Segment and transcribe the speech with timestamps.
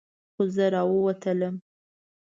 [0.33, 1.55] خو زه راووتلم.